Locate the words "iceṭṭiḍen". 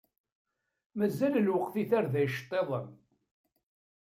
2.25-2.87